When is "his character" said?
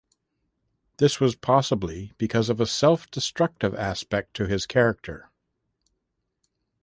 4.47-5.29